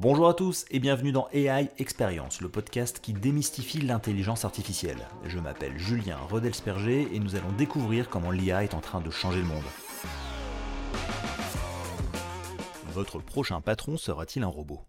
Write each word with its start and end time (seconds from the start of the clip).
Bonjour 0.00 0.28
à 0.28 0.32
tous 0.32 0.64
et 0.70 0.78
bienvenue 0.78 1.12
dans 1.12 1.28
AI 1.34 1.68
Experience, 1.78 2.40
le 2.40 2.48
podcast 2.48 3.00
qui 3.02 3.12
démystifie 3.12 3.82
l'intelligence 3.82 4.46
artificielle. 4.46 4.96
Je 5.26 5.38
m'appelle 5.38 5.76
Julien 5.76 6.16
Rodelsperger 6.30 7.14
et 7.14 7.18
nous 7.18 7.36
allons 7.36 7.52
découvrir 7.58 8.08
comment 8.08 8.30
l'IA 8.30 8.64
est 8.64 8.72
en 8.72 8.80
train 8.80 9.02
de 9.02 9.10
changer 9.10 9.40
le 9.40 9.44
monde. 9.44 9.62
Votre 12.94 13.18
prochain 13.18 13.60
patron 13.60 13.98
sera-t-il 13.98 14.42
un 14.42 14.48
robot? 14.48 14.80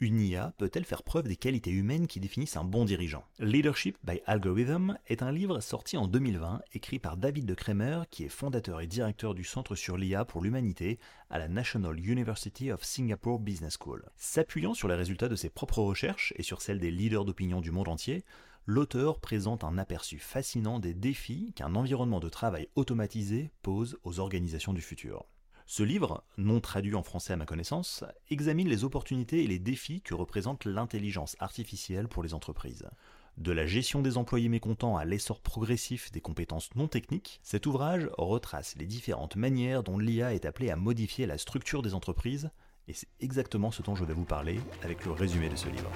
Une 0.00 0.20
IA 0.20 0.54
peut-elle 0.58 0.84
faire 0.84 1.02
preuve 1.02 1.26
des 1.26 1.36
qualités 1.36 1.70
humaines 1.70 2.06
qui 2.06 2.20
définissent 2.20 2.56
un 2.56 2.64
bon 2.64 2.84
dirigeant? 2.84 3.24
Leadership 3.40 3.98
by 4.04 4.20
Algorithm 4.26 4.96
est 5.08 5.22
un 5.22 5.32
livre 5.32 5.60
sorti 5.60 5.96
en 5.96 6.06
2020 6.06 6.60
écrit 6.72 6.98
par 6.98 7.16
David 7.16 7.46
de 7.46 7.54
Kremer 7.54 8.02
qui 8.10 8.24
est 8.24 8.28
fondateur 8.28 8.80
et 8.80 8.86
directeur 8.86 9.34
du 9.34 9.42
Centre 9.42 9.74
sur 9.74 9.96
l'IA 9.96 10.24
pour 10.24 10.42
l'humanité 10.42 11.00
à 11.30 11.38
la 11.38 11.48
National 11.48 11.98
University 11.98 12.70
of 12.70 12.84
Singapore 12.84 13.40
Business 13.40 13.76
School. 13.80 14.04
S'appuyant 14.16 14.74
sur 14.74 14.86
les 14.86 14.94
résultats 14.94 15.28
de 15.28 15.36
ses 15.36 15.50
propres 15.50 15.82
recherches 15.82 16.32
et 16.36 16.44
sur 16.44 16.62
celles 16.62 16.78
des 16.78 16.92
leaders 16.92 17.24
d'opinion 17.24 17.60
du 17.60 17.72
monde 17.72 17.88
entier, 17.88 18.24
l'auteur 18.66 19.18
présente 19.18 19.64
un 19.64 19.78
aperçu 19.78 20.18
fascinant 20.18 20.78
des 20.78 20.94
défis 20.94 21.52
qu'un 21.56 21.74
environnement 21.74 22.20
de 22.20 22.28
travail 22.28 22.68
automatisé 22.76 23.50
pose 23.62 23.98
aux 24.04 24.20
organisations 24.20 24.72
du 24.72 24.80
futur. 24.80 25.26
Ce 25.70 25.82
livre, 25.82 26.24
non 26.38 26.60
traduit 26.60 26.94
en 26.94 27.02
français 27.02 27.34
à 27.34 27.36
ma 27.36 27.44
connaissance, 27.44 28.02
examine 28.30 28.70
les 28.70 28.84
opportunités 28.84 29.44
et 29.44 29.46
les 29.46 29.58
défis 29.58 30.00
que 30.00 30.14
représente 30.14 30.64
l'intelligence 30.64 31.36
artificielle 31.40 32.08
pour 32.08 32.22
les 32.22 32.32
entreprises. 32.32 32.88
De 33.36 33.52
la 33.52 33.66
gestion 33.66 34.00
des 34.00 34.16
employés 34.16 34.48
mécontents 34.48 34.96
à 34.96 35.04
l'essor 35.04 35.42
progressif 35.42 36.10
des 36.10 36.22
compétences 36.22 36.74
non 36.74 36.88
techniques, 36.88 37.38
cet 37.42 37.66
ouvrage 37.66 38.08
retrace 38.16 38.76
les 38.78 38.86
différentes 38.86 39.36
manières 39.36 39.82
dont 39.82 39.98
l'IA 39.98 40.32
est 40.32 40.46
appelée 40.46 40.70
à 40.70 40.76
modifier 40.76 41.26
la 41.26 41.36
structure 41.36 41.82
des 41.82 41.92
entreprises, 41.92 42.50
et 42.88 42.94
c'est 42.94 43.08
exactement 43.20 43.70
ce 43.70 43.82
dont 43.82 43.94
je 43.94 44.06
vais 44.06 44.14
vous 44.14 44.24
parler 44.24 44.60
avec 44.82 45.04
le 45.04 45.12
résumé 45.12 45.50
de 45.50 45.56
ce 45.56 45.68
livre. 45.68 45.92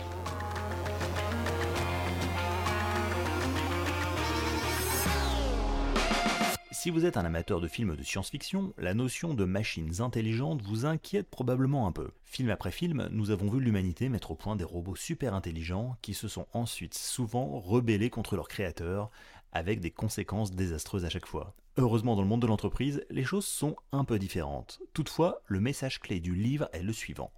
Si 6.83 6.91
vous 6.91 7.07
êtes 7.07 7.17
un 7.17 7.25
amateur 7.25 7.61
de 7.61 7.69
films 7.69 7.95
de 7.95 8.03
science-fiction, 8.03 8.75
la 8.77 8.93
notion 8.93 9.35
de 9.35 9.45
machines 9.45 10.01
intelligentes 10.01 10.63
vous 10.63 10.85
inquiète 10.85 11.31
probablement 11.31 11.87
un 11.87 11.93
peu. 11.93 12.11
Film 12.25 12.51
après 12.51 12.73
film, 12.73 13.09
nous 13.13 13.31
avons 13.31 13.49
vu 13.49 13.61
l'humanité 13.61 14.09
mettre 14.09 14.33
au 14.33 14.35
point 14.35 14.57
des 14.57 14.65
robots 14.65 14.97
super 14.97 15.33
intelligents 15.33 15.97
qui 16.03 16.13
se 16.13 16.27
sont 16.27 16.49
ensuite 16.53 16.95
souvent 16.95 17.61
rebellés 17.61 18.11
contre 18.11 18.35
leurs 18.35 18.49
créateurs, 18.49 19.13
avec 19.53 19.79
des 19.79 19.93
conséquences 19.93 20.51
désastreuses 20.51 21.05
à 21.05 21.09
chaque 21.09 21.27
fois. 21.27 21.55
Heureusement 21.77 22.17
dans 22.17 22.23
le 22.23 22.27
monde 22.27 22.43
de 22.43 22.49
l'entreprise, 22.49 23.07
les 23.11 23.23
choses 23.23 23.47
sont 23.47 23.77
un 23.93 24.05
peu 24.05 24.19
différentes. 24.19 24.81
Toutefois, 24.93 25.41
le 25.47 25.61
message 25.61 26.01
clé 26.01 26.19
du 26.19 26.35
livre 26.35 26.69
est 26.73 26.83
le 26.83 26.93
suivant. 26.93 27.31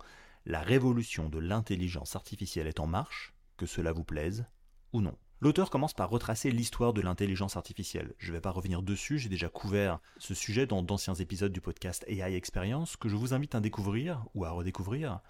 La 0.46 0.62
révolution 0.62 1.28
de 1.28 1.38
l'intelligence 1.38 2.16
artificielle 2.16 2.66
est 2.66 2.80
en 2.80 2.86
marche, 2.86 3.34
que 3.58 3.66
cela 3.66 3.92
vous 3.92 4.04
plaise 4.04 4.46
ou 4.94 5.02
non. 5.02 5.18
L'auteur 5.44 5.68
commence 5.68 5.92
par 5.92 6.08
retracer 6.08 6.50
l'histoire 6.50 6.94
de 6.94 7.02
l'intelligence 7.02 7.58
artificielle. 7.58 8.14
Je 8.16 8.28
ne 8.28 8.36
vais 8.36 8.40
pas 8.40 8.50
revenir 8.50 8.80
dessus, 8.80 9.18
j'ai 9.18 9.28
déjà 9.28 9.50
couvert 9.50 10.00
ce 10.16 10.32
sujet 10.32 10.66
dans 10.66 10.82
d'anciens 10.82 11.12
épisodes 11.12 11.52
du 11.52 11.60
podcast 11.60 12.02
AI 12.08 12.34
Experience 12.34 12.96
que 12.96 13.10
je 13.10 13.16
vous 13.16 13.34
invite 13.34 13.54
à 13.54 13.60
découvrir 13.60 14.24
ou 14.34 14.46
à 14.46 14.50
redécouvrir, 14.52 15.20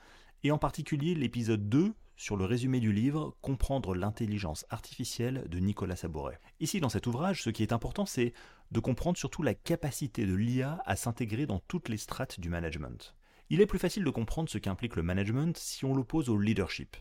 et 0.45 0.53
en 0.53 0.59
particulier 0.59 1.17
l'épisode 1.17 1.69
2 1.69 1.95
sur 2.15 2.37
le 2.37 2.45
résumé 2.45 2.79
du 2.79 2.93
livre 2.93 3.37
Comprendre 3.41 3.97
l'intelligence 3.97 4.67
artificielle 4.71 5.49
de 5.49 5.59
Nicolas 5.59 5.97
Sabouret. 5.97 6.39
Ici, 6.61 6.79
dans 6.79 6.91
cet 6.91 7.09
ouvrage, 7.09 7.43
ce 7.43 7.51
qui 7.51 7.65
est 7.65 7.73
important, 7.73 8.07
c'est 8.07 8.35
de 8.71 8.79
comprendre 8.79 9.19
surtout 9.19 9.43
la 9.43 9.55
capacité 9.55 10.27
de 10.27 10.35
l'IA 10.35 10.81
à 10.87 10.95
s'intégrer 10.95 11.47
dans 11.47 11.59
toutes 11.67 11.89
les 11.89 11.97
strates 11.97 12.39
du 12.39 12.51
management. 12.51 13.17
Il 13.51 13.61
est 13.61 13.67
plus 13.67 13.81
facile 13.81 14.05
de 14.05 14.11
comprendre 14.11 14.49
ce 14.49 14.59
qu'implique 14.59 14.95
le 14.95 15.03
management 15.03 15.57
si 15.59 15.85
on 15.85 15.93
l'oppose 15.93 16.29
au 16.29 16.39
leadership. 16.39 16.97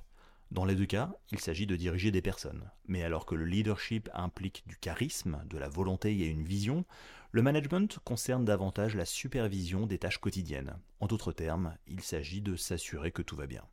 Dans 0.53 0.65
les 0.65 0.75
deux 0.75 0.85
cas, 0.85 1.11
il 1.31 1.39
s'agit 1.39 1.65
de 1.65 1.75
diriger 1.75 2.11
des 2.11 2.21
personnes. 2.21 2.69
Mais 2.85 3.01
alors 3.01 3.25
que 3.25 3.33
le 3.33 3.43
leadership 3.43 4.07
implique 4.13 4.63
du 4.67 4.77
charisme, 4.77 5.41
de 5.49 5.57
la 5.57 5.67
volonté 5.67 6.11
et 6.11 6.27
une 6.27 6.43
vision, 6.43 6.85
le 7.31 7.41
management 7.41 7.97
concerne 8.03 8.45
davantage 8.45 8.95
la 8.95 9.05
supervision 9.05 9.87
des 9.87 9.97
tâches 9.97 10.19
quotidiennes. 10.19 10.77
En 10.99 11.07
d'autres 11.07 11.31
termes, 11.31 11.75
il 11.87 12.01
s'agit 12.01 12.41
de 12.41 12.55
s'assurer 12.55 13.11
que 13.11 13.23
tout 13.23 13.35
va 13.35 13.47
bien. 13.47 13.63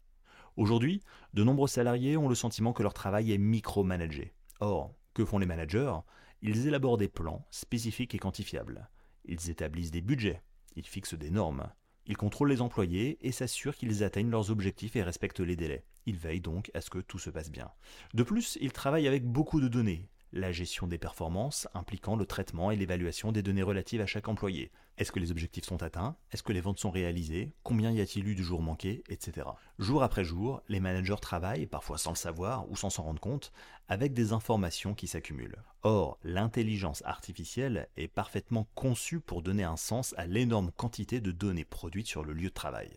Aujourd'hui, 0.57 1.03
de 1.35 1.45
nombreux 1.45 1.69
salariés 1.69 2.17
ont 2.17 2.31
le 2.31 2.35
sentiment 2.35 2.73
que 2.73 2.83
leur 2.83 2.95
travail 2.95 3.31
est 3.31 3.37
micromanagé. 3.37 4.33
Or, 4.61 4.95
que 5.13 5.27
font 5.27 5.39
les 5.39 5.45
managers? 5.45 5.97
Ils 6.41 6.67
élaborent 6.67 6.97
des 6.97 7.09
plans 7.09 7.47
spécifiques 7.51 8.15
et 8.15 8.19
quantifiables. 8.19 8.89
Ils 9.27 9.51
établissent 9.51 9.91
des 9.91 10.01
budgets. 10.01 10.41
Ils 10.77 10.87
fixent 10.87 11.13
des 11.13 11.31
normes. 11.31 11.71
Ils 12.07 12.17
contrôlent 12.17 12.49
les 12.49 12.63
employés 12.63 13.19
et 13.21 13.33
s'assurent 13.33 13.77
qu'ils 13.77 14.03
atteignent 14.03 14.31
leurs 14.31 14.51
objectifs 14.51 14.97
et 14.97 15.03
respectent 15.03 15.41
les 15.41 15.57
délais. 15.57 15.85
Ils 16.07 16.19
veillent 16.19 16.41
donc 16.41 16.71
à 16.75 16.81
ce 16.81 16.91
que 16.91 16.99
tout 16.99 17.19
se 17.19 17.31
passe 17.31 17.51
bien. 17.51 17.71
De 18.15 18.23
plus, 18.23 18.59
ils 18.61 18.73
travaillent 18.73 19.09
avec 19.09 19.25
beaucoup 19.25 19.61
de 19.61 19.69
données, 19.69 20.09
la 20.33 20.53
gestion 20.53 20.87
des 20.87 20.99
performances 20.99 21.67
impliquant 21.75 22.17
le 22.17 22.27
traitement 22.27 22.71
et 22.71 22.77
l'évaluation 22.77 23.33
des 23.33 23.43
données 23.43 23.63
relatives 23.63 24.01
à 24.01 24.07
chaque 24.07 24.29
employé. 24.29 24.71
Est-ce 24.97 25.13
que 25.13 25.19
les 25.19 25.31
objectifs 25.31 25.65
sont 25.65 25.83
atteints? 25.83 26.17
Est-ce 26.31 26.43
que 26.43 26.53
les 26.53 26.61
ventes 26.61 26.79
sont 26.79 26.91
réalisées? 26.91 27.55
Combien 27.63 27.91
y 27.91 28.01
a-t-il 28.01 28.29
eu 28.29 28.35
du 28.35 28.45
jour 28.45 28.61
manqué 28.61 29.03
Etc. 29.09 29.47
Jour 29.79 30.03
après 30.03 30.25
jour, 30.25 30.63
les 30.69 30.79
managers 30.79 31.17
travaillent, 31.21 31.67
parfois 31.67 31.99
sans 31.99 32.11
le 32.11 32.17
savoir 32.17 32.71
ou 32.71 32.77
sans 32.77 32.91
s'en 32.91 33.05
rendre 33.05 33.21
compte, 33.21 33.51
avec 33.89 34.13
des 34.13 34.33
informations 34.33 34.95
qui 34.95 35.07
s'accumulent. 35.07 35.65
Or, 35.83 36.19
l'intelligence 36.23 37.03
artificielle 37.07 37.89
est 37.97 38.09
parfaitement 38.09 38.69
conçue 38.75 39.21
pour 39.21 39.43
donner 39.43 39.65
un 39.65 39.77
sens 39.77 40.15
à 40.19 40.27
l'énorme 40.27 40.71
quantité 40.71 41.21
de 41.21 41.33
données 41.33 41.65
produites 41.65 42.07
sur 42.07 42.23
le 42.23 42.35
lieu 42.35 42.51
de 42.51 42.55
travail. 42.55 42.91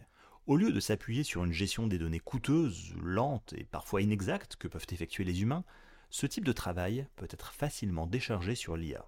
Au 0.45 0.57
lieu 0.57 0.73
de 0.73 0.79
s'appuyer 0.81 1.23
sur 1.23 1.45
une 1.45 1.53
gestion 1.53 1.87
des 1.87 1.97
données 1.97 2.19
coûteuses, 2.19 2.93
lentes 3.01 3.53
et 3.57 3.63
parfois 3.63 4.01
inexactes 4.01 4.57
que 4.57 4.67
peuvent 4.67 4.85
effectuer 4.91 5.23
les 5.23 5.41
humains, 5.41 5.63
ce 6.09 6.25
type 6.25 6.43
de 6.43 6.51
travail 6.51 7.07
peut 7.15 7.29
être 7.29 7.53
facilement 7.53 8.07
déchargé 8.07 8.53
sur 8.53 8.75
l'IA. 8.75 9.07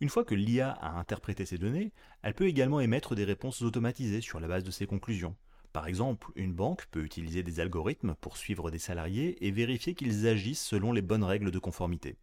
Une 0.00 0.08
fois 0.08 0.24
que 0.24 0.34
l'IA 0.34 0.72
a 0.72 0.98
interprété 0.98 1.46
ces 1.46 1.56
données, 1.56 1.92
elle 2.22 2.34
peut 2.34 2.48
également 2.48 2.80
émettre 2.80 3.14
des 3.14 3.22
réponses 3.22 3.62
automatisées 3.62 4.20
sur 4.20 4.40
la 4.40 4.48
base 4.48 4.64
de 4.64 4.72
ses 4.72 4.86
conclusions. 4.86 5.36
Par 5.72 5.86
exemple, 5.86 6.32
une 6.34 6.52
banque 6.52 6.86
peut 6.90 7.04
utiliser 7.04 7.44
des 7.44 7.60
algorithmes 7.60 8.16
pour 8.20 8.36
suivre 8.36 8.72
des 8.72 8.80
salariés 8.80 9.46
et 9.46 9.52
vérifier 9.52 9.94
qu'ils 9.94 10.26
agissent 10.26 10.66
selon 10.66 10.90
les 10.90 11.00
bonnes 11.00 11.22
règles 11.22 11.52
de 11.52 11.60
conformité. 11.60 12.16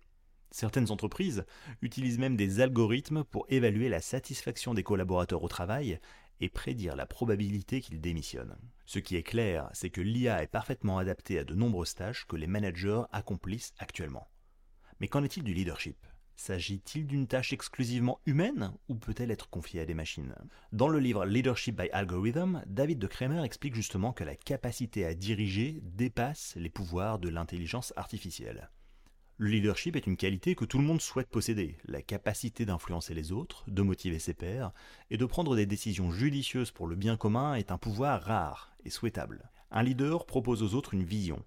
Certaines 0.51 0.91
entreprises 0.91 1.45
utilisent 1.81 2.19
même 2.19 2.35
des 2.35 2.59
algorithmes 2.59 3.23
pour 3.23 3.45
évaluer 3.47 3.87
la 3.87 4.01
satisfaction 4.01 4.73
des 4.73 4.83
collaborateurs 4.83 5.43
au 5.43 5.47
travail 5.47 6.01
et 6.39 6.49
prédire 6.49 6.95
la 6.95 7.05
probabilité 7.05 7.81
qu'ils 7.81 8.01
démissionnent. 8.01 8.57
Ce 8.85 8.99
qui 8.99 9.15
est 9.15 9.23
clair, 9.23 9.69
c'est 9.73 9.89
que 9.89 10.01
l'IA 10.01 10.41
est 10.41 10.47
parfaitement 10.47 10.97
adaptée 10.97 11.39
à 11.39 11.43
de 11.43 11.53
nombreuses 11.53 11.95
tâches 11.95 12.25
que 12.25 12.35
les 12.35 12.47
managers 12.47 13.03
accomplissent 13.11 13.73
actuellement. 13.77 14.27
Mais 14.99 15.07
qu'en 15.07 15.23
est-il 15.23 15.43
du 15.43 15.53
leadership? 15.53 15.97
S'agit-il 16.35 17.05
d'une 17.05 17.27
tâche 17.27 17.51
exclusivement 17.51 18.21
humaine 18.25 18.73
ou 18.87 18.95
peut-elle 18.95 19.29
être 19.29 19.49
confiée 19.49 19.81
à 19.81 19.85
des 19.85 19.93
machines? 19.93 20.33
Dans 20.71 20.87
le 20.87 20.99
livre 20.99 21.25
Leadership 21.25 21.75
by 21.75 21.89
Algorithm, 21.91 22.63
David 22.65 22.97
de 22.97 23.07
Kremer 23.07 23.43
explique 23.43 23.75
justement 23.75 24.13
que 24.13 24.23
la 24.23 24.37
capacité 24.37 25.05
à 25.05 25.13
diriger 25.13 25.81
dépasse 25.83 26.55
les 26.55 26.69
pouvoirs 26.69 27.19
de 27.19 27.27
l'intelligence 27.27 27.91
artificielle. 27.97 28.69
Le 29.41 29.47
leadership 29.47 29.95
est 29.95 30.05
une 30.05 30.17
qualité 30.17 30.53
que 30.53 30.65
tout 30.65 30.79
le 30.79 30.83
monde 30.83 30.99
souhaite 30.99 31.29
posséder, 31.29 31.77
la 31.85 32.01
capacité 32.01 32.65
d'influencer 32.65 33.13
les 33.13 33.31
autres, 33.31 33.63
de 33.69 33.81
motiver 33.81 34.19
ses 34.19 34.33
pairs, 34.33 34.73
et 35.09 35.15
de 35.15 35.25
prendre 35.25 35.55
des 35.55 35.65
décisions 35.65 36.11
judicieuses 36.11 36.71
pour 36.71 36.87
le 36.87 36.97
bien 36.97 37.15
commun 37.15 37.53
est 37.53 37.71
un 37.71 37.77
pouvoir 37.77 38.21
rare 38.21 38.73
et 38.83 38.89
souhaitable. 38.89 39.49
Un 39.71 39.83
leader 39.83 40.25
propose 40.25 40.61
aux 40.61 40.73
autres 40.73 40.93
une 40.93 41.05
vision, 41.05 41.41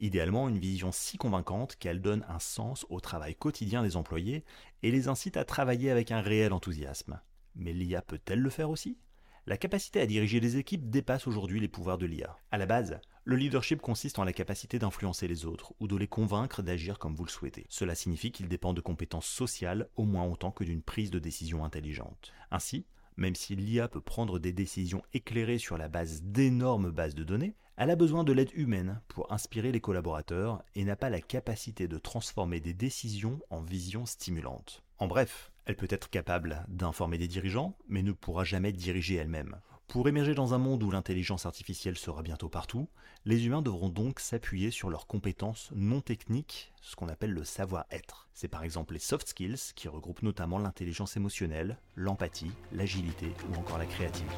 idéalement 0.00 0.48
une 0.48 0.58
vision 0.58 0.90
si 0.90 1.18
convaincante 1.18 1.76
qu'elle 1.76 2.02
donne 2.02 2.26
un 2.28 2.40
sens 2.40 2.84
au 2.90 2.98
travail 2.98 3.36
quotidien 3.36 3.84
des 3.84 3.94
employés 3.94 4.44
et 4.82 4.90
les 4.90 5.06
incite 5.06 5.36
à 5.36 5.44
travailler 5.44 5.92
avec 5.92 6.10
un 6.10 6.22
réel 6.22 6.52
enthousiasme. 6.52 7.20
Mais 7.54 7.72
l'IA 7.72 8.02
peut-elle 8.02 8.40
le 8.40 8.50
faire 8.50 8.70
aussi? 8.70 8.98
La 9.48 9.56
capacité 9.56 10.00
à 10.00 10.06
diriger 10.06 10.40
des 10.40 10.56
équipes 10.56 10.90
dépasse 10.90 11.28
aujourd'hui 11.28 11.60
les 11.60 11.68
pouvoirs 11.68 11.98
de 11.98 12.06
l'IA. 12.06 12.36
À 12.50 12.58
la 12.58 12.66
base, 12.66 12.98
le 13.22 13.36
leadership 13.36 13.80
consiste 13.80 14.18
en 14.18 14.24
la 14.24 14.32
capacité 14.32 14.80
d'influencer 14.80 15.28
les 15.28 15.46
autres 15.46 15.72
ou 15.78 15.86
de 15.86 15.94
les 15.94 16.08
convaincre 16.08 16.62
d'agir 16.62 16.98
comme 16.98 17.14
vous 17.14 17.24
le 17.24 17.30
souhaitez. 17.30 17.64
Cela 17.68 17.94
signifie 17.94 18.32
qu'il 18.32 18.48
dépend 18.48 18.74
de 18.74 18.80
compétences 18.80 19.28
sociales 19.28 19.88
au 19.94 20.04
moins 20.04 20.24
autant 20.24 20.50
que 20.50 20.64
d'une 20.64 20.82
prise 20.82 21.12
de 21.12 21.20
décision 21.20 21.64
intelligente. 21.64 22.32
Ainsi, 22.50 22.86
même 23.16 23.36
si 23.36 23.54
l'IA 23.54 23.86
peut 23.86 24.00
prendre 24.00 24.40
des 24.40 24.52
décisions 24.52 25.04
éclairées 25.14 25.58
sur 25.58 25.78
la 25.78 25.88
base 25.88 26.22
d'énormes 26.24 26.90
bases 26.90 27.14
de 27.14 27.22
données, 27.22 27.54
elle 27.76 27.90
a 27.90 27.96
besoin 27.96 28.24
de 28.24 28.32
l'aide 28.32 28.50
humaine 28.54 29.00
pour 29.06 29.32
inspirer 29.32 29.70
les 29.70 29.80
collaborateurs 29.80 30.64
et 30.74 30.82
n'a 30.82 30.96
pas 30.96 31.08
la 31.08 31.20
capacité 31.20 31.86
de 31.86 31.98
transformer 31.98 32.58
des 32.58 32.74
décisions 32.74 33.38
en 33.50 33.62
visions 33.62 34.06
stimulantes. 34.06 34.82
En 34.98 35.08
bref, 35.08 35.52
elle 35.66 35.76
peut 35.76 35.88
être 35.90 36.08
capable 36.08 36.64
d'informer 36.68 37.18
des 37.18 37.28
dirigeants, 37.28 37.76
mais 37.88 38.02
ne 38.02 38.12
pourra 38.12 38.44
jamais 38.44 38.72
diriger 38.72 39.16
elle-même. 39.16 39.60
Pour 39.88 40.08
émerger 40.08 40.34
dans 40.34 40.54
un 40.54 40.58
monde 40.58 40.82
où 40.82 40.90
l'intelligence 40.90 41.44
artificielle 41.44 41.98
sera 41.98 42.22
bientôt 42.22 42.48
partout, 42.48 42.88
les 43.24 43.46
humains 43.46 43.62
devront 43.62 43.88
donc 43.88 44.20
s'appuyer 44.20 44.70
sur 44.70 44.88
leurs 44.88 45.06
compétences 45.06 45.70
non 45.74 46.00
techniques, 46.00 46.72
ce 46.80 46.96
qu'on 46.96 47.08
appelle 47.08 47.32
le 47.32 47.44
savoir-être. 47.44 48.28
C'est 48.32 48.48
par 48.48 48.64
exemple 48.64 48.94
les 48.94 49.00
soft 49.00 49.28
skills 49.28 49.74
qui 49.74 49.88
regroupent 49.88 50.22
notamment 50.22 50.58
l'intelligence 50.58 51.16
émotionnelle, 51.16 51.78
l'empathie, 51.94 52.52
l'agilité 52.72 53.32
ou 53.50 53.58
encore 53.58 53.78
la 53.78 53.86
créativité. 53.86 54.34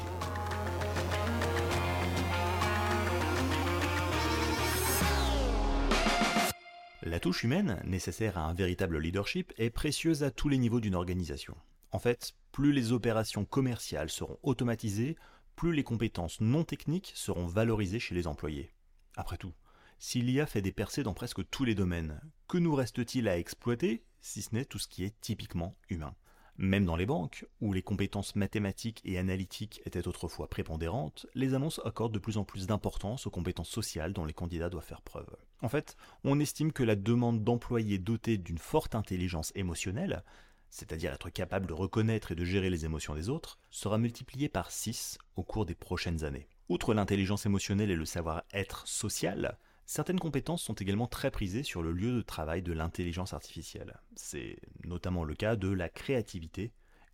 La 7.01 7.21
touche 7.21 7.45
humaine, 7.45 7.81
nécessaire 7.85 8.37
à 8.37 8.41
un 8.41 8.53
véritable 8.53 8.99
leadership, 8.99 9.53
est 9.57 9.69
précieuse 9.69 10.21
à 10.23 10.31
tous 10.31 10.49
les 10.49 10.57
niveaux 10.57 10.81
d'une 10.81 10.95
organisation. 10.95 11.55
En 11.91 11.99
fait, 11.99 12.33
plus 12.51 12.73
les 12.73 12.91
opérations 12.91 13.45
commerciales 13.45 14.09
seront 14.09 14.37
automatisées, 14.43 15.15
plus 15.55 15.71
les 15.71 15.83
compétences 15.83 16.41
non 16.41 16.65
techniques 16.65 17.13
seront 17.15 17.45
valorisées 17.45 18.01
chez 18.01 18.15
les 18.15 18.27
employés. 18.27 18.73
Après 19.15 19.37
tout, 19.37 19.53
si 19.97 20.21
l'IA 20.21 20.45
fait 20.45 20.61
des 20.61 20.73
percées 20.73 21.03
dans 21.03 21.13
presque 21.13 21.49
tous 21.49 21.63
les 21.63 21.73
domaines, 21.73 22.19
que 22.49 22.57
nous 22.57 22.75
reste-t-il 22.75 23.29
à 23.29 23.37
exploiter 23.37 24.03
si 24.19 24.41
ce 24.41 24.53
n'est 24.53 24.65
tout 24.65 24.79
ce 24.79 24.89
qui 24.89 25.05
est 25.05 25.15
typiquement 25.21 25.77
humain? 25.87 26.15
Même 26.61 26.83
dans 26.83 26.97
les 26.97 27.05
banques, 27.05 27.47
où 27.61 27.71
les 27.71 27.81
compétences 27.81 28.35
mathématiques 28.35 29.01
et 29.05 29.17
analytiques 29.17 29.81
étaient 29.85 30.09
autrefois 30.09 30.49
prépondérantes, 30.49 31.25
les 31.33 31.53
annonces 31.53 31.79
accordent 31.85 32.13
de 32.13 32.19
plus 32.19 32.37
en 32.37 32.43
plus 32.43 32.67
d'importance 32.67 33.25
aux 33.25 33.31
compétences 33.31 33.69
sociales 33.69 34.11
dont 34.11 34.25
les 34.25 34.33
candidats 34.33 34.69
doivent 34.69 34.83
faire 34.83 35.01
preuve. 35.01 35.33
En 35.61 35.69
fait, 35.69 35.95
on 36.25 36.37
estime 36.37 36.73
que 36.73 36.83
la 36.83 36.97
demande 36.97 37.45
d'employés 37.45 37.97
dotés 37.97 38.37
d'une 38.37 38.57
forte 38.57 38.93
intelligence 38.93 39.53
émotionnelle 39.55 40.23
c'est-à-dire 40.69 41.13
être 41.13 41.29
capable 41.29 41.65
de 41.65 41.73
reconnaître 41.73 42.31
et 42.31 42.35
de 42.35 42.45
gérer 42.45 42.69
les 42.69 42.85
émotions 42.85 43.15
des 43.15 43.29
autres, 43.29 43.57
sera 43.71 43.97
multiplié 43.97 44.49
par 44.49 44.71
6 44.71 45.17
au 45.35 45.43
cours 45.43 45.65
des 45.65 45.75
prochaines 45.75 46.23
années. 46.23 46.47
Outre 46.69 46.93
l'intelligence 46.93 47.45
émotionnelle 47.45 47.89
et 47.89 47.95
le 47.95 48.05
savoir-être 48.05 48.87
social, 48.87 49.57
certaines 49.89 50.19
compétences 50.19 50.61
sont 50.61 50.75
également 50.75 51.07
très 51.07 51.31
prisées 51.31 51.63
sur 51.63 51.81
le 51.81 51.91
lieu 51.91 52.11
de 52.11 52.21
travail 52.21 52.61
de 52.61 52.73
l'intelligence 52.73 53.33
artificielle. 53.33 53.99
C'est 54.15 54.59
notamment 54.85 55.23
le 55.23 55.33
cas 55.33 55.55
de 55.55 55.67
la 55.67 55.89
créativité 55.89 56.71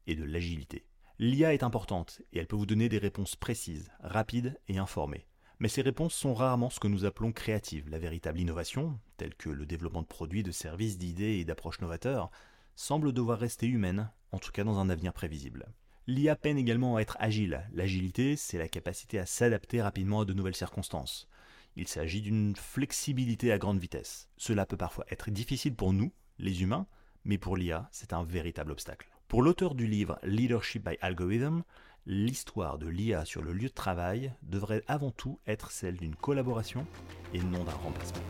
et 0.07 0.15
de 0.15 0.25
l'agilité. 0.25 0.85
L'IA 1.17 1.53
est 1.53 1.63
importante 1.63 2.21
et 2.33 2.39
elle 2.39 2.47
peut 2.47 2.57
vous 2.57 2.65
donner 2.65 2.89
des 2.89 2.97
réponses 2.97 3.37
précises, 3.37 3.89
rapides 4.01 4.59
et 4.67 4.77
informées. 4.77 5.25
Mais 5.59 5.69
ces 5.69 5.83
réponses 5.83 6.13
sont 6.13 6.33
rarement 6.33 6.69
ce 6.69 6.81
que 6.81 6.89
nous 6.89 7.05
appelons 7.05 7.31
créatives. 7.31 7.89
La 7.89 7.97
véritable 7.97 8.41
innovation, 8.41 8.99
telle 9.15 9.35
que 9.35 9.49
le 9.49 9.65
développement 9.65 10.01
de 10.01 10.07
produits, 10.07 10.43
de 10.43 10.51
services, 10.51 10.97
d'idées 10.97 11.37
et 11.37 11.45
d'approches 11.45 11.79
novateurs, 11.79 12.29
semble 12.75 13.13
devoir 13.13 13.39
rester 13.39 13.67
humaine, 13.67 14.11
en 14.33 14.39
tout 14.39 14.51
cas 14.51 14.65
dans 14.65 14.79
un 14.79 14.89
avenir 14.89 15.13
prévisible. 15.13 15.67
L'IA 16.07 16.35
peine 16.35 16.57
également 16.57 16.97
à 16.97 17.01
être 17.01 17.15
agile. 17.21 17.65
L'agilité, 17.71 18.35
c'est 18.35 18.57
la 18.57 18.67
capacité 18.67 19.17
à 19.17 19.25
s'adapter 19.25 19.81
rapidement 19.81 20.19
à 20.19 20.25
de 20.25 20.33
nouvelles 20.33 20.57
circonstances. 20.57 21.29
Il 21.75 21.87
s'agit 21.87 22.21
d'une 22.21 22.55
flexibilité 22.55 23.51
à 23.51 23.57
grande 23.57 23.79
vitesse. 23.79 24.29
Cela 24.37 24.65
peut 24.65 24.77
parfois 24.77 25.05
être 25.09 25.29
difficile 25.29 25.75
pour 25.75 25.91
nous, 25.91 26.13
les 26.39 26.61
humains, 26.61 26.87
mais 27.25 27.37
pour 27.37 27.57
l'IA, 27.57 27.89
c'est 27.91 28.13
un 28.13 28.23
véritable 28.23 28.71
obstacle. 28.71 29.09
Pour 29.27 29.41
l'auteur 29.41 29.75
du 29.75 29.87
livre 29.87 30.17
Leadership 30.23 30.87
by 30.87 30.97
Algorithm, 31.01 31.63
l'histoire 32.05 32.77
de 32.77 32.87
l'IA 32.87 33.25
sur 33.25 33.41
le 33.41 33.51
lieu 33.51 33.69
de 33.69 33.73
travail 33.73 34.33
devrait 34.43 34.83
avant 34.87 35.11
tout 35.11 35.39
être 35.47 35.71
celle 35.71 35.97
d'une 35.97 36.15
collaboration 36.15 36.85
et 37.33 37.39
non 37.39 37.63
d'un 37.63 37.71
remplacement. 37.71 38.23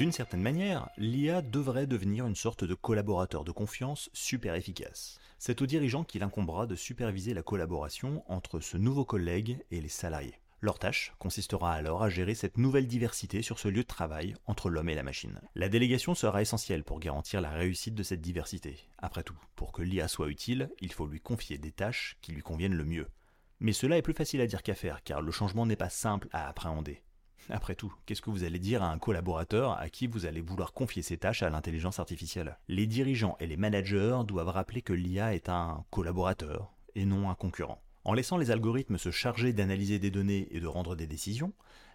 D'une 0.00 0.12
certaine 0.12 0.40
manière, 0.40 0.88
l'IA 0.96 1.42
devrait 1.42 1.86
devenir 1.86 2.26
une 2.26 2.34
sorte 2.34 2.64
de 2.64 2.72
collaborateur 2.72 3.44
de 3.44 3.52
confiance 3.52 4.08
super 4.14 4.54
efficace. 4.54 5.20
C'est 5.38 5.60
au 5.60 5.66
dirigeant 5.66 6.04
qu'il 6.04 6.22
incombera 6.22 6.66
de 6.66 6.74
superviser 6.74 7.34
la 7.34 7.42
collaboration 7.42 8.24
entre 8.26 8.60
ce 8.60 8.78
nouveau 8.78 9.04
collègue 9.04 9.62
et 9.70 9.82
les 9.82 9.90
salariés. 9.90 10.40
Leur 10.62 10.78
tâche 10.78 11.12
consistera 11.18 11.74
alors 11.74 12.02
à 12.02 12.08
gérer 12.08 12.34
cette 12.34 12.56
nouvelle 12.56 12.86
diversité 12.86 13.42
sur 13.42 13.58
ce 13.58 13.68
lieu 13.68 13.82
de 13.82 13.86
travail 13.86 14.36
entre 14.46 14.70
l'homme 14.70 14.88
et 14.88 14.94
la 14.94 15.02
machine. 15.02 15.38
La 15.54 15.68
délégation 15.68 16.14
sera 16.14 16.40
essentielle 16.40 16.82
pour 16.82 16.98
garantir 16.98 17.42
la 17.42 17.50
réussite 17.50 17.94
de 17.94 18.02
cette 18.02 18.22
diversité. 18.22 18.78
Après 18.96 19.22
tout, 19.22 19.36
pour 19.54 19.70
que 19.70 19.82
l'IA 19.82 20.08
soit 20.08 20.30
utile, 20.30 20.70
il 20.80 20.94
faut 20.94 21.06
lui 21.06 21.20
confier 21.20 21.58
des 21.58 21.72
tâches 21.72 22.16
qui 22.22 22.32
lui 22.32 22.40
conviennent 22.40 22.72
le 22.72 22.86
mieux. 22.86 23.08
Mais 23.58 23.74
cela 23.74 23.98
est 23.98 24.02
plus 24.02 24.14
facile 24.14 24.40
à 24.40 24.46
dire 24.46 24.62
qu'à 24.62 24.74
faire, 24.74 25.02
car 25.02 25.20
le 25.20 25.30
changement 25.30 25.66
n'est 25.66 25.76
pas 25.76 25.90
simple 25.90 26.28
à 26.32 26.48
appréhender. 26.48 27.02
Après 27.48 27.74
tout, 27.74 27.92
qu'est-ce 28.06 28.22
que 28.22 28.30
vous 28.30 28.44
allez 28.44 28.58
dire 28.58 28.82
à 28.82 28.90
un 28.90 28.98
collaborateur 28.98 29.78
à 29.78 29.88
qui 29.88 30.06
vous 30.06 30.26
allez 30.26 30.40
vouloir 30.40 30.72
confier 30.72 31.02
ces 31.02 31.16
tâches 31.16 31.42
à 31.42 31.50
l'intelligence 31.50 31.98
artificielle? 31.98 32.58
Les 32.68 32.86
dirigeants 32.86 33.36
et 33.40 33.46
les 33.46 33.56
managers 33.56 34.20
doivent 34.26 34.48
rappeler 34.48 34.82
que 34.82 34.92
l'IA 34.92 35.34
est 35.34 35.48
un 35.48 35.84
collaborateur 35.90 36.72
et 36.94 37.04
non 37.04 37.30
un 37.30 37.34
concurrent. 37.34 37.82
En 38.04 38.14
laissant 38.14 38.38
les 38.38 38.50
algorithmes 38.50 38.98
se 38.98 39.10
charger 39.10 39.52
d'analyser 39.52 39.98
des 39.98 40.10
données 40.10 40.48
et 40.50 40.60
de 40.60 40.66
rendre 40.66 40.96
des 40.96 41.06
décisions, 41.06 41.52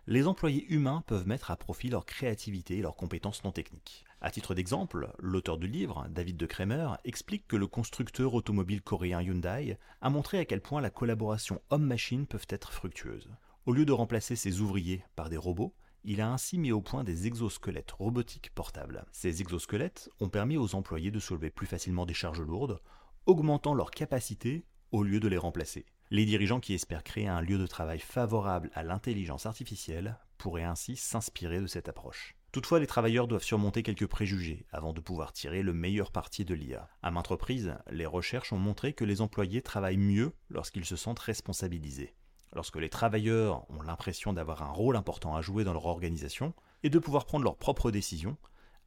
les 0.07 0.27
employés 0.27 0.65
humains 0.69 1.03
peuvent 1.07 1.27
mettre 1.27 1.49
à 1.49 1.57
profit 1.57 1.89
leur 1.89 2.05
créativité 2.05 2.77
et 2.77 2.81
leurs 2.81 2.95
compétences 2.95 3.43
non 3.43 3.51
techniques. 3.51 4.05
À 4.21 4.29
titre 4.29 4.53
d'exemple, 4.53 5.11
l'auteur 5.17 5.57
du 5.57 5.67
livre, 5.67 6.05
David 6.09 6.37
de 6.37 6.45
Kremer, 6.45 6.89
explique 7.05 7.47
que 7.47 7.55
le 7.55 7.67
constructeur 7.67 8.33
automobile 8.33 8.81
coréen 8.81 9.21
Hyundai 9.21 9.77
a 10.01 10.09
montré 10.09 10.37
à 10.37 10.45
quel 10.45 10.61
point 10.61 10.81
la 10.81 10.91
collaboration 10.91 11.59
homme-machine 11.71 12.27
peuvent 12.27 12.47
être 12.49 12.71
fructueuses. 12.71 13.29
Au 13.65 13.73
lieu 13.73 13.85
de 13.85 13.91
remplacer 13.91 14.35
ses 14.35 14.61
ouvriers 14.61 15.03
par 15.15 15.27
des 15.27 15.37
robots, 15.37 15.73
il 16.03 16.21
a 16.21 16.31
ainsi 16.31 16.59
mis 16.59 16.71
au 16.71 16.81
point 16.81 17.03
des 17.03 17.25
exosquelettes 17.25 17.93
robotiques 17.93 18.51
portables. 18.53 19.05
Ces 19.11 19.41
exosquelettes 19.41 20.07
ont 20.19 20.29
permis 20.29 20.55
aux 20.55 20.75
employés 20.75 21.09
de 21.09 21.19
soulever 21.19 21.49
plus 21.49 21.65
facilement 21.65 22.05
des 22.05 22.13
charges 22.13 22.41
lourdes, 22.41 22.79
augmentant 23.25 23.73
leur 23.73 23.89
capacité 23.89 24.65
au 24.91 25.01
lieu 25.01 25.19
de 25.19 25.27
les 25.27 25.39
remplacer. 25.39 25.87
Les 26.11 26.25
dirigeants 26.25 26.59
qui 26.59 26.75
espèrent 26.75 27.03
créer 27.03 27.27
un 27.27 27.41
lieu 27.41 27.57
de 27.57 27.65
travail 27.65 27.97
favorable 27.97 28.69
à 28.75 28.83
l'intelligence 28.83 29.47
artificielle 29.47 30.19
pourraient 30.37 30.61
ainsi 30.61 30.95
s'inspirer 30.95 31.59
de 31.59 31.65
cette 31.65 31.89
approche. 31.89 32.35
Toutefois, 32.51 32.79
les 32.79 32.85
travailleurs 32.85 33.27
doivent 33.27 33.41
surmonter 33.41 33.81
quelques 33.81 34.05
préjugés 34.05 34.67
avant 34.71 34.93
de 34.93 35.01
pouvoir 35.01 35.33
tirer 35.33 35.63
le 35.63 35.73
meilleur 35.73 36.11
parti 36.11 36.45
de 36.45 36.53
l'IA. 36.53 36.87
À 37.01 37.09
maintes 37.09 37.27
reprises, 37.27 37.75
les 37.89 38.05
recherches 38.05 38.53
ont 38.53 38.59
montré 38.59 38.93
que 38.93 39.05
les 39.05 39.21
employés 39.21 39.63
travaillent 39.63 39.97
mieux 39.97 40.33
lorsqu'ils 40.49 40.85
se 40.85 40.95
sentent 40.95 41.17
responsabilisés 41.17 42.13
lorsque 42.53 42.77
les 42.77 42.89
travailleurs 42.89 43.69
ont 43.71 43.81
l'impression 43.81 44.33
d'avoir 44.33 44.63
un 44.63 44.71
rôle 44.71 44.95
important 44.95 45.35
à 45.35 45.41
jouer 45.41 45.63
dans 45.63 45.73
leur 45.73 45.85
organisation 45.85 46.53
et 46.83 46.89
de 46.89 46.99
pouvoir 46.99 47.25
prendre 47.25 47.43
leurs 47.43 47.57
propres 47.57 47.91
décisions, 47.91 48.37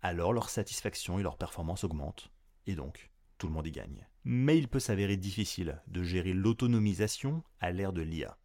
alors 0.02 0.32
leur 0.32 0.50
satisfaction 0.50 1.18
et 1.18 1.22
leur 1.22 1.36
performance 1.36 1.84
augmentent, 1.84 2.30
et 2.66 2.74
donc 2.74 3.10
tout 3.38 3.46
le 3.46 3.52
monde 3.52 3.66
y 3.66 3.72
gagne. 3.72 4.06
Mais 4.24 4.58
il 4.58 4.68
peut 4.68 4.80
s'avérer 4.80 5.16
difficile 5.16 5.80
de 5.86 6.02
gérer 6.02 6.32
l'autonomisation 6.32 7.42
à 7.60 7.70
l'ère 7.70 7.92
de 7.92 8.02
l'IA. 8.02 8.36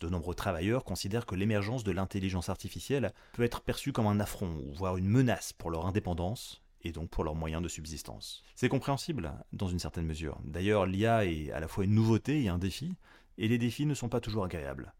De 0.00 0.08
nombreux 0.08 0.34
travailleurs 0.34 0.84
considèrent 0.84 1.26
que 1.26 1.34
l'émergence 1.34 1.84
de 1.84 1.90
l'intelligence 1.90 2.48
artificielle 2.48 3.12
peut 3.32 3.42
être 3.42 3.62
perçue 3.62 3.92
comme 3.92 4.06
un 4.06 4.20
affront, 4.20 4.72
voire 4.74 4.96
une 4.96 5.08
menace 5.08 5.52
pour 5.52 5.70
leur 5.70 5.86
indépendance 5.86 6.62
et 6.82 6.92
donc 6.92 7.10
pour 7.10 7.24
leurs 7.24 7.34
moyens 7.34 7.62
de 7.62 7.68
subsistance. 7.68 8.44
C'est 8.54 8.68
compréhensible, 8.68 9.32
dans 9.52 9.66
une 9.66 9.80
certaine 9.80 10.06
mesure. 10.06 10.38
D'ailleurs, 10.44 10.86
l'IA 10.86 11.24
est 11.26 11.50
à 11.50 11.58
la 11.58 11.66
fois 11.66 11.84
une 11.84 11.94
nouveauté 11.94 12.44
et 12.44 12.48
un 12.48 12.58
défi, 12.58 12.94
et 13.38 13.48
les 13.48 13.58
défis 13.58 13.86
ne 13.86 13.94
sont 13.94 14.08
pas 14.08 14.20
toujours 14.20 14.44
agréables. 14.44 14.92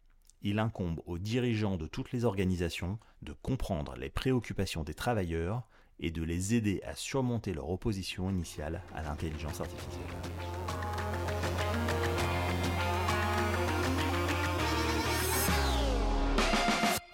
Il 0.42 0.61
incombe 0.61 1.02
aux 1.07 1.18
dirigeants 1.18 1.76
de 1.76 1.87
toutes 1.87 2.12
les 2.12 2.25
organisations 2.25 2.99
de 3.23 3.33
comprendre 3.33 3.97
les 3.97 4.09
préoccupations 4.09 4.85
des 4.85 4.95
travailleurs 4.95 5.68
et 5.99 6.12
de 6.12 6.23
les 6.23 6.54
aider 6.54 6.80
à 6.87 6.95
surmonter 6.95 7.52
leur 7.52 7.68
opposition 7.68 8.30
initiale 8.30 8.83
à 8.95 9.02
l'intelligence 9.02 9.61
artificielle. 9.61 10.77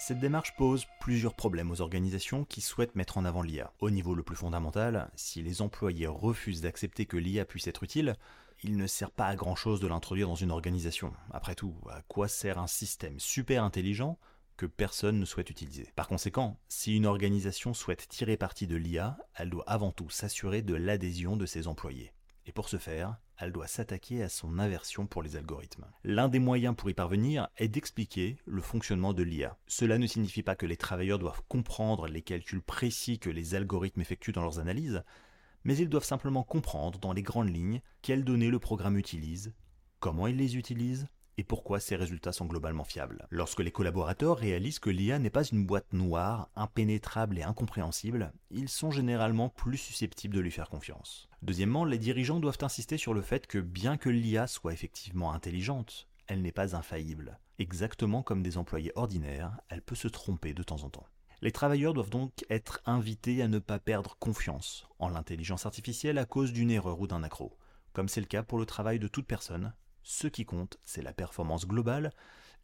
Cette 0.06 0.20
démarche 0.20 0.54
pose 0.54 0.84
plusieurs 1.00 1.32
problèmes 1.32 1.70
aux 1.70 1.80
organisations 1.80 2.44
qui 2.44 2.60
souhaitent 2.60 2.94
mettre 2.94 3.16
en 3.16 3.24
avant 3.24 3.40
l'IA. 3.40 3.72
Au 3.80 3.88
niveau 3.88 4.14
le 4.14 4.22
plus 4.22 4.36
fondamental, 4.36 5.10
si 5.16 5.40
les 5.40 5.62
employés 5.62 6.06
refusent 6.06 6.60
d'accepter 6.60 7.06
que 7.06 7.16
l'IA 7.16 7.46
puisse 7.46 7.68
être 7.68 7.84
utile, 7.84 8.14
il 8.62 8.76
ne 8.76 8.86
sert 8.86 9.10
pas 9.10 9.28
à 9.28 9.34
grand 9.34 9.54
chose 9.54 9.80
de 9.80 9.86
l'introduire 9.86 10.28
dans 10.28 10.34
une 10.34 10.50
organisation. 10.50 11.14
Après 11.32 11.54
tout, 11.54 11.74
à 11.88 12.02
quoi 12.02 12.28
sert 12.28 12.58
un 12.58 12.66
système 12.66 13.18
super 13.18 13.64
intelligent 13.64 14.18
que 14.58 14.66
personne 14.66 15.18
ne 15.18 15.24
souhaite 15.24 15.48
utiliser? 15.48 15.90
Par 15.96 16.06
conséquent, 16.06 16.58
si 16.68 16.94
une 16.94 17.06
organisation 17.06 17.72
souhaite 17.72 18.06
tirer 18.06 18.36
parti 18.36 18.66
de 18.66 18.76
l'IA, 18.76 19.16
elle 19.36 19.48
doit 19.48 19.64
avant 19.66 19.90
tout 19.90 20.10
s'assurer 20.10 20.60
de 20.60 20.74
l'adhésion 20.74 21.38
de 21.38 21.46
ses 21.46 21.66
employés. 21.66 22.12
Et 22.46 22.52
pour 22.52 22.68
ce 22.68 22.76
faire, 22.76 23.16
elle 23.38 23.52
doit 23.52 23.66
s'attaquer 23.66 24.22
à 24.22 24.28
son 24.28 24.58
aversion 24.58 25.06
pour 25.06 25.22
les 25.22 25.36
algorithmes. 25.36 25.86
L'un 26.04 26.28
des 26.28 26.38
moyens 26.38 26.76
pour 26.76 26.90
y 26.90 26.94
parvenir 26.94 27.48
est 27.56 27.68
d'expliquer 27.68 28.36
le 28.44 28.60
fonctionnement 28.60 29.12
de 29.12 29.22
l'IA. 29.22 29.56
Cela 29.66 29.98
ne 29.98 30.06
signifie 30.06 30.42
pas 30.42 30.54
que 30.54 30.66
les 30.66 30.76
travailleurs 30.76 31.18
doivent 31.18 31.42
comprendre 31.48 32.06
les 32.06 32.22
calculs 32.22 32.62
précis 32.62 33.18
que 33.18 33.30
les 33.30 33.54
algorithmes 33.54 34.02
effectuent 34.02 34.32
dans 34.32 34.42
leurs 34.42 34.58
analyses, 34.58 35.02
mais 35.64 35.76
ils 35.76 35.88
doivent 35.88 36.04
simplement 36.04 36.42
comprendre 36.42 36.98
dans 36.98 37.12
les 37.12 37.22
grandes 37.22 37.54
lignes 37.54 37.80
quelles 38.02 38.24
données 38.24 38.50
le 38.50 38.58
programme 38.58 38.98
utilise, 38.98 39.54
comment 39.98 40.26
il 40.26 40.36
les 40.36 40.56
utilise 40.56 41.08
et 41.38 41.44
pourquoi 41.44 41.80
ces 41.80 41.96
résultats 41.96 42.32
sont 42.32 42.46
globalement 42.46 42.84
fiables. 42.84 43.26
Lorsque 43.30 43.60
les 43.60 43.70
collaborateurs 43.70 44.36
réalisent 44.36 44.78
que 44.78 44.90
l'IA 44.90 45.18
n'est 45.18 45.30
pas 45.30 45.44
une 45.44 45.66
boîte 45.66 45.92
noire, 45.92 46.48
impénétrable 46.56 47.38
et 47.38 47.42
incompréhensible, 47.42 48.32
ils 48.50 48.68
sont 48.68 48.90
généralement 48.90 49.48
plus 49.48 49.78
susceptibles 49.78 50.34
de 50.34 50.40
lui 50.40 50.50
faire 50.50 50.68
confiance. 50.68 51.28
Deuxièmement, 51.42 51.84
les 51.84 51.98
dirigeants 51.98 52.40
doivent 52.40 52.58
insister 52.62 52.96
sur 52.96 53.14
le 53.14 53.22
fait 53.22 53.46
que 53.46 53.58
bien 53.58 53.96
que 53.96 54.08
l'IA 54.08 54.46
soit 54.46 54.72
effectivement 54.72 55.32
intelligente, 55.32 56.08
elle 56.26 56.42
n'est 56.42 56.52
pas 56.52 56.76
infaillible. 56.76 57.38
Exactement 57.58 58.22
comme 58.22 58.42
des 58.42 58.56
employés 58.56 58.92
ordinaires, 58.94 59.60
elle 59.68 59.82
peut 59.82 59.94
se 59.94 60.08
tromper 60.08 60.54
de 60.54 60.62
temps 60.62 60.82
en 60.82 60.90
temps. 60.90 61.06
Les 61.42 61.52
travailleurs 61.52 61.92
doivent 61.92 62.10
donc 62.10 62.44
être 62.48 62.80
invités 62.86 63.42
à 63.42 63.48
ne 63.48 63.58
pas 63.58 63.78
perdre 63.78 64.16
confiance 64.18 64.86
en 64.98 65.10
l'intelligence 65.10 65.66
artificielle 65.66 66.16
à 66.16 66.24
cause 66.24 66.52
d'une 66.52 66.70
erreur 66.70 67.00
ou 67.00 67.06
d'un 67.06 67.22
accro. 67.22 67.58
Comme 67.92 68.08
c'est 68.08 68.20
le 68.20 68.26
cas 68.26 68.42
pour 68.42 68.58
le 68.58 68.66
travail 68.66 68.98
de 68.98 69.08
toute 69.08 69.26
personne, 69.26 69.74
ce 70.04 70.28
qui 70.28 70.44
compte, 70.44 70.78
c'est 70.84 71.02
la 71.02 71.14
performance 71.14 71.66
globale 71.66 72.12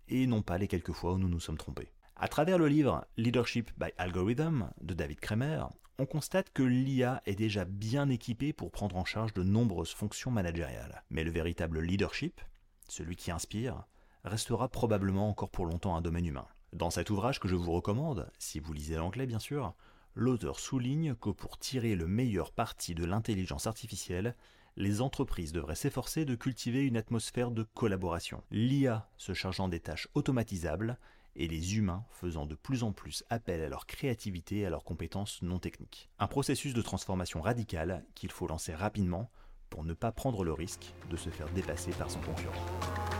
et 0.08 0.26
non 0.26 0.42
pas 0.42 0.58
les 0.58 0.68
quelques 0.68 0.92
fois 0.92 1.14
où 1.14 1.18
nous 1.18 1.28
nous 1.28 1.40
sommes 1.40 1.56
trompés. 1.56 1.90
À 2.14 2.28
travers 2.28 2.58
le 2.58 2.68
livre 2.68 3.06
Leadership 3.16 3.70
by 3.78 3.90
Algorithm 3.96 4.70
de 4.82 4.92
David 4.92 5.20
Kramer, 5.20 5.64
on 5.98 6.04
constate 6.04 6.52
que 6.52 6.62
l'IA 6.62 7.22
est 7.24 7.34
déjà 7.34 7.64
bien 7.64 8.10
équipée 8.10 8.52
pour 8.52 8.70
prendre 8.70 8.96
en 8.96 9.06
charge 9.06 9.32
de 9.32 9.42
nombreuses 9.42 9.92
fonctions 9.92 10.30
managériales. 10.30 11.02
Mais 11.08 11.24
le 11.24 11.30
véritable 11.30 11.80
leadership, 11.80 12.42
celui 12.88 13.16
qui 13.16 13.30
inspire, 13.30 13.84
restera 14.24 14.68
probablement 14.68 15.30
encore 15.30 15.50
pour 15.50 15.64
longtemps 15.64 15.96
un 15.96 16.02
domaine 16.02 16.26
humain. 16.26 16.46
Dans 16.74 16.90
cet 16.90 17.08
ouvrage 17.08 17.40
que 17.40 17.48
je 17.48 17.56
vous 17.56 17.72
recommande, 17.72 18.30
si 18.38 18.60
vous 18.60 18.74
lisez 18.74 18.96
l'anglais 18.96 19.26
bien 19.26 19.38
sûr, 19.38 19.74
l'auteur 20.14 20.60
souligne 20.60 21.14
que 21.14 21.30
pour 21.30 21.58
tirer 21.58 21.96
le 21.96 22.06
meilleur 22.06 22.52
parti 22.52 22.94
de 22.94 23.04
l'intelligence 23.04 23.66
artificielle, 23.66 24.36
les 24.76 25.00
entreprises 25.00 25.52
devraient 25.52 25.74
s'efforcer 25.74 26.24
de 26.24 26.34
cultiver 26.34 26.84
une 26.86 26.96
atmosphère 26.96 27.50
de 27.50 27.62
collaboration, 27.62 28.42
l'IA 28.50 29.08
se 29.16 29.34
chargeant 29.34 29.68
des 29.68 29.80
tâches 29.80 30.08
automatisables 30.14 30.98
et 31.36 31.46
les 31.46 31.76
humains 31.76 32.04
faisant 32.10 32.46
de 32.46 32.54
plus 32.54 32.82
en 32.82 32.92
plus 32.92 33.24
appel 33.30 33.62
à 33.62 33.68
leur 33.68 33.86
créativité 33.86 34.58
et 34.58 34.66
à 34.66 34.70
leurs 34.70 34.84
compétences 34.84 35.42
non 35.42 35.58
techniques. 35.58 36.10
Un 36.18 36.26
processus 36.26 36.74
de 36.74 36.82
transformation 36.82 37.40
radicale 37.40 38.04
qu'il 38.14 38.30
faut 38.30 38.46
lancer 38.46 38.74
rapidement 38.74 39.30
pour 39.68 39.84
ne 39.84 39.94
pas 39.94 40.12
prendre 40.12 40.44
le 40.44 40.52
risque 40.52 40.92
de 41.10 41.16
se 41.16 41.30
faire 41.30 41.48
dépasser 41.50 41.92
par 41.92 42.10
son 42.10 42.20
concurrent. 42.20 43.19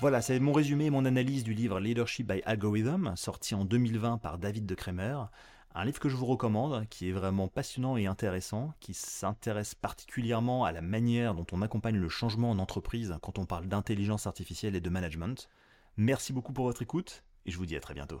Voilà, 0.00 0.22
c'est 0.22 0.38
mon 0.38 0.52
résumé 0.52 0.84
et 0.86 0.90
mon 0.90 1.04
analyse 1.04 1.42
du 1.42 1.54
livre 1.54 1.80
Leadership 1.80 2.30
by 2.30 2.40
Algorithm, 2.44 3.14
sorti 3.16 3.56
en 3.56 3.64
2020 3.64 4.18
par 4.18 4.38
David 4.38 4.64
de 4.64 4.76
Kremer. 4.76 5.24
Un 5.74 5.84
livre 5.84 5.98
que 5.98 6.08
je 6.08 6.14
vous 6.14 6.26
recommande, 6.26 6.86
qui 6.88 7.08
est 7.08 7.12
vraiment 7.12 7.48
passionnant 7.48 7.96
et 7.96 8.06
intéressant, 8.06 8.72
qui 8.78 8.94
s'intéresse 8.94 9.74
particulièrement 9.74 10.64
à 10.64 10.70
la 10.70 10.82
manière 10.82 11.34
dont 11.34 11.46
on 11.50 11.62
accompagne 11.62 11.96
le 11.96 12.08
changement 12.08 12.52
en 12.52 12.60
entreprise 12.60 13.16
quand 13.22 13.40
on 13.40 13.44
parle 13.44 13.66
d'intelligence 13.66 14.28
artificielle 14.28 14.76
et 14.76 14.80
de 14.80 14.88
management. 14.88 15.48
Merci 15.96 16.32
beaucoup 16.32 16.52
pour 16.52 16.66
votre 16.66 16.82
écoute 16.82 17.24
et 17.44 17.50
je 17.50 17.58
vous 17.58 17.66
dis 17.66 17.76
à 17.76 17.80
très 17.80 17.94
bientôt. 17.94 18.20